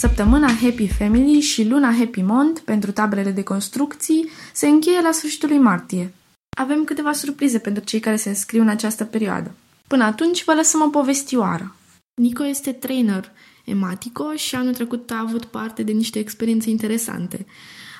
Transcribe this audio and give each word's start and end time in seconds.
Săptămâna 0.00 0.50
Happy 0.50 0.88
Family 0.88 1.40
și 1.40 1.68
luna 1.68 1.92
Happy 1.92 2.22
Mont 2.22 2.58
pentru 2.58 2.92
taberele 2.92 3.30
de 3.30 3.42
construcții 3.42 4.28
se 4.52 4.68
încheie 4.68 5.00
la 5.00 5.12
sfârșitul 5.12 5.48
lui 5.48 5.58
martie. 5.58 6.14
Avem 6.56 6.84
câteva 6.84 7.12
surprize 7.12 7.58
pentru 7.58 7.84
cei 7.84 8.00
care 8.00 8.16
se 8.16 8.28
înscriu 8.28 8.60
în 8.60 8.68
această 8.68 9.04
perioadă. 9.04 9.54
Până 9.86 10.04
atunci 10.04 10.44
vă 10.44 10.54
lăsăm 10.54 10.82
o 10.82 10.88
povestioară. 10.88 11.74
Nico 12.14 12.46
este 12.46 12.72
trainer 12.72 13.32
ematico 13.64 14.34
și 14.34 14.54
anul 14.54 14.74
trecut 14.74 15.10
a 15.10 15.24
avut 15.26 15.44
parte 15.44 15.82
de 15.82 15.92
niște 15.92 16.18
experiențe 16.18 16.70
interesante. 16.70 17.46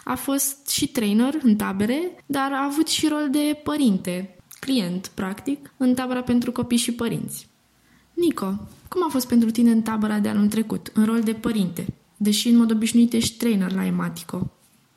A 0.04 0.14
fost 0.14 0.68
și 0.68 0.88
trainer 0.88 1.34
în 1.42 1.56
tabere, 1.56 2.24
dar 2.26 2.52
a 2.52 2.64
avut 2.64 2.88
și 2.88 3.08
rol 3.08 3.28
de 3.30 3.60
părinte, 3.62 4.36
client, 4.60 5.10
practic, 5.14 5.72
în 5.76 5.94
tabăra 5.94 6.22
pentru 6.22 6.52
copii 6.52 6.78
și 6.78 6.92
părinți. 6.92 7.48
Nico, 8.20 8.46
cum 8.88 9.02
a 9.06 9.10
fost 9.10 9.28
pentru 9.28 9.50
tine 9.50 9.70
în 9.70 9.82
tabăra 9.82 10.18
de 10.18 10.28
anul 10.28 10.46
trecut, 10.46 10.90
în 10.94 11.04
rol 11.04 11.20
de 11.20 11.32
părinte, 11.32 11.86
deși 12.16 12.48
în 12.48 12.56
mod 12.56 12.70
obișnuit 12.70 13.12
ești 13.12 13.36
trainer 13.36 13.72
la 13.72 13.86
Ematico? 13.86 14.50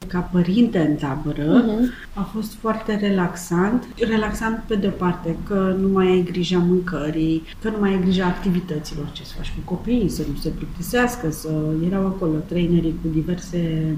Ca 0.08 0.20
părinte 0.20 0.80
în 0.80 0.96
tabără 0.96 1.62
uh-huh. 1.62 2.14
a 2.14 2.22
fost 2.22 2.54
foarte 2.54 2.96
relaxant. 2.96 3.88
Relaxant 3.98 4.64
pe 4.68 4.76
de-o 4.76 4.90
parte 4.90 5.38
că 5.48 5.76
nu 5.80 5.88
mai 5.88 6.08
ai 6.08 6.24
grija 6.24 6.58
mâncării, 6.58 7.44
că 7.62 7.70
nu 7.70 7.78
mai 7.80 7.90
ai 7.90 8.02
grija 8.02 8.26
activităților, 8.26 9.10
ce 9.12 9.24
să 9.24 9.34
faci 9.38 9.54
cu 9.56 9.74
copiii, 9.74 10.10
să 10.10 10.24
nu 10.32 10.38
se 10.40 10.50
plictisească, 10.50 11.32
să 11.32 11.50
erau 11.88 12.06
acolo 12.06 12.38
trainerii 12.48 12.96
cu 13.02 13.08
diverse 13.08 13.96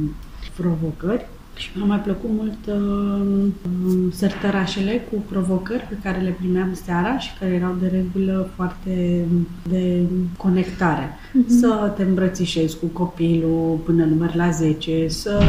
provocări. 0.57 1.25
Și 1.55 1.70
mi-a 1.76 1.86
mai 1.86 2.00
plăcut 2.00 2.30
mult 2.30 2.58
uh, 2.68 4.12
sărtărașele 4.12 5.08
cu 5.12 5.23
provocări 5.30 5.88
pe 5.90 5.98
care 6.04 6.20
le 6.20 6.36
primeam 6.40 6.73
seara 6.73 7.18
și 7.18 7.30
care 7.40 7.52
erau 7.52 7.76
de 7.81 7.88
regulă 7.88 8.50
foarte 8.55 9.26
de 9.70 10.02
conectare. 10.38 11.08
Uh-huh. 11.08 11.48
Să 11.48 11.94
te 11.95 12.04
îmbrățișezi 12.04 12.80
cu 12.80 12.86
copilul 12.86 13.80
până 13.86 14.05
număr 14.05 14.36
la 14.36 14.50
10, 14.50 15.08
să 15.08 15.44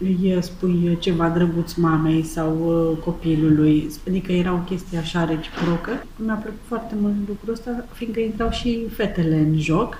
îi 0.00 0.38
spui 0.40 0.96
ceva 1.00 1.28
drăguț 1.28 1.74
mamei 1.74 2.22
sau 2.22 2.56
uh, 2.66 2.98
copilului. 3.04 3.90
Adică 4.08 4.32
era 4.32 4.52
o 4.52 4.64
chestie 4.68 4.98
așa 4.98 5.24
reciprocă. 5.24 5.90
Mi-a 6.16 6.34
plăcut 6.34 6.60
foarte 6.64 6.94
mult 7.00 7.14
lucrul 7.28 7.52
ăsta, 7.52 7.84
fiindcă 7.92 8.20
intrau 8.20 8.50
și 8.50 8.86
fetele 8.88 9.36
în 9.36 9.58
joc. 9.58 9.98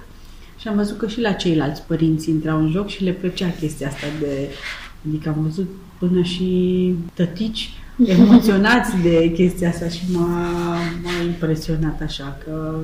Și 0.59 0.69
am 0.69 0.77
văzut 0.77 0.99
că 0.99 1.07
și 1.07 1.21
la 1.21 1.33
ceilalți 1.33 1.83
părinți 1.83 2.31
intrau 2.31 2.59
în 2.59 2.71
joc 2.71 2.89
și 2.89 3.05
le 3.05 3.11
plăcea 3.11 3.51
chestia 3.61 3.89
asta 3.89 4.07
de 4.21 4.49
Adică 5.09 5.29
am 5.29 5.43
văzut 5.43 5.69
până 5.99 6.23
și 6.23 6.95
tătici 7.15 7.71
emoționați 8.05 8.97
de 9.03 9.33
chestia 9.35 9.69
asta 9.69 9.89
și 9.89 10.03
m-a, 10.13 10.51
m-a 11.03 11.25
impresionat 11.27 12.01
așa 12.01 12.39
că, 12.45 12.75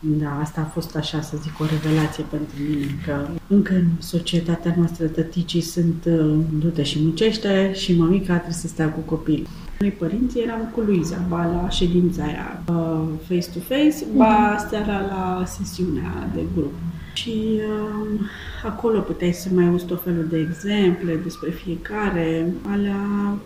da, 0.00 0.38
asta 0.42 0.60
a 0.60 0.70
fost 0.72 0.96
așa, 0.96 1.20
să 1.20 1.36
zic, 1.42 1.60
o 1.60 1.64
revelație 1.64 2.24
pentru 2.30 2.54
mine, 2.68 2.86
că 3.06 3.28
încă 3.46 3.74
în 3.74 3.86
societatea 3.98 4.74
noastră 4.76 5.06
tăticii 5.06 5.60
sunt 5.60 6.04
uh, 6.06 6.34
dute 6.60 6.82
și 6.82 6.98
muncește 7.02 7.72
și 7.74 7.96
mămica 7.98 8.34
trebuie 8.34 8.52
să 8.52 8.66
stea 8.66 8.88
cu 8.88 9.00
copil. 9.00 9.46
Noi 9.78 9.90
părinții 9.90 10.42
eram 10.42 10.70
cu 10.74 10.80
Luiza, 10.80 11.24
ba 11.28 11.44
la 11.44 11.68
ședința 11.68 12.22
aia 12.22 12.62
uh, 12.68 13.02
face-to-face, 13.28 13.96
ba 14.16 14.54
mhm. 14.58 14.68
seara 14.68 15.00
la 15.00 15.44
sesiunea 15.46 16.30
de 16.34 16.40
grup. 16.54 16.72
Și 17.16 17.60
uh, 17.68 18.20
acolo 18.64 19.00
puteai 19.00 19.32
să 19.32 19.48
mai 19.54 19.66
auzi 19.66 19.84
tot 19.84 20.02
felul 20.02 20.26
de 20.28 20.38
exemple 20.38 21.16
despre 21.22 21.50
fiecare. 21.50 22.52
Alea 22.70 23.00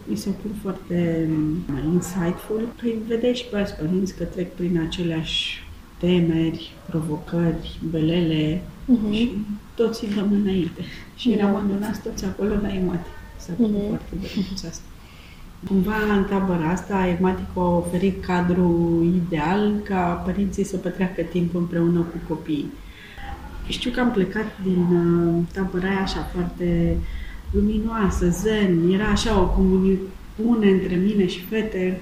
mi 0.04 0.16
se 0.16 0.30
pun 0.30 0.50
foarte 0.62 1.28
um, 1.30 1.92
insightful. 1.92 2.68
Păi 2.80 2.98
vedeai 3.08 3.34
și 3.34 3.44
pe 3.44 3.56
alți 3.56 3.76
părinți 3.76 4.16
că 4.16 4.24
trec 4.24 4.54
prin 4.54 4.80
aceleași 4.86 5.62
temeri, 5.98 6.72
provocări, 6.88 7.78
belele 7.90 8.62
uh-huh. 8.62 9.12
și 9.12 9.32
toți 9.74 10.06
dăm 10.14 10.32
înainte. 10.32 10.80
Și 11.16 11.32
eram 11.32 11.54
adunați 11.54 12.02
toți 12.02 12.24
acolo 12.24 12.54
la 12.62 12.74
emate. 12.74 13.06
S-a 13.38 13.52
uh-huh. 13.52 13.88
foarte 13.88 14.14
de 14.20 14.66
asta. 14.68 14.82
Cumva 15.68 15.94
în 16.16 16.24
tabăra 16.24 16.70
asta, 16.70 17.06
Ematic 17.18 17.46
a 17.54 17.60
oferit 17.60 18.24
cadrul 18.24 19.04
ideal 19.14 19.72
ca 19.84 20.22
părinții 20.24 20.64
să 20.64 20.76
petreacă 20.76 21.22
timp 21.22 21.54
împreună 21.54 22.00
cu 22.00 22.34
copiii. 22.34 22.72
Știu 23.70 23.90
că 23.90 24.00
am 24.00 24.10
plecat 24.10 24.46
din 24.62 24.86
uh, 24.96 25.42
tabăra 25.52 25.88
aia 25.88 26.00
așa 26.00 26.30
foarte 26.34 26.96
luminoasă, 27.50 28.28
zen, 28.28 28.90
era 28.92 29.06
așa 29.06 29.40
o 29.40 29.46
comuniune 29.46 30.70
între 30.70 30.94
mine 30.94 31.26
și 31.26 31.40
fete. 31.40 32.00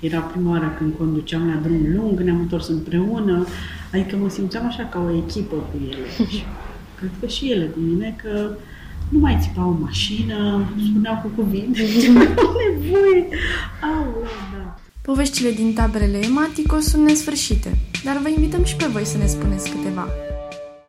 Era 0.00 0.20
prima 0.20 0.50
oară 0.50 0.74
când 0.78 0.94
conduceam 0.98 1.48
la 1.48 1.60
drum 1.62 1.94
lung, 1.94 2.20
ne-am 2.20 2.40
întors 2.40 2.68
împreună, 2.68 3.46
adică 3.92 4.16
mă 4.16 4.28
simțeam 4.28 4.66
așa 4.66 4.82
ca 4.82 5.04
o 5.06 5.16
echipă 5.16 5.54
cu 5.54 5.80
ele. 5.90 6.06
Și 6.32 6.44
cred 6.98 7.10
că 7.20 7.26
și 7.26 7.50
ele 7.50 7.64
cu 7.64 7.78
mine, 7.78 8.16
că 8.22 8.50
nu 9.08 9.18
mai 9.18 9.38
țipau 9.40 9.68
o 9.68 9.84
mașină, 9.84 10.64
spuneau 10.90 11.20
cu 11.22 11.42
cuvinte, 11.42 11.80
ce 12.00 12.10
mai 12.10 12.28
nevoie. 12.36 13.26
Au, 13.82 14.26
da. 14.52 14.78
Poveștile 15.02 15.50
din 15.50 15.72
taberele 15.72 16.18
Ematico 16.24 16.78
sunt 16.78 17.04
nesfârșite, 17.04 17.78
dar 18.04 18.18
vă 18.22 18.28
invităm 18.28 18.64
și 18.64 18.76
pe 18.76 18.86
voi 18.92 19.04
să 19.04 19.18
ne 19.18 19.26
spuneți 19.26 19.70
câteva. 19.70 20.06